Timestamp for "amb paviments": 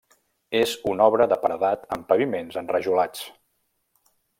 1.97-2.61